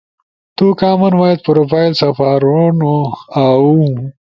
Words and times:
تو 0.57 0.65
کامن 0.79 1.13
وائس 1.19 1.39
پروفائل 1.47 1.91
سپارونو 2.01 2.93
اؤ 3.43 3.67